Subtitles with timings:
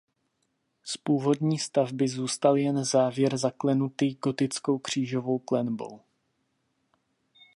[0.83, 6.01] Z původní stavby zůstal jen závěr zaklenutý gotickou křížovou klenbou.